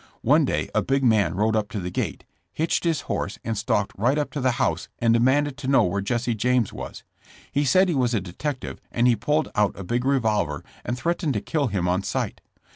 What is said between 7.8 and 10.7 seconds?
he was a detective and he pulled out a big revolver